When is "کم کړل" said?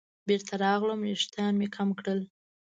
1.75-2.19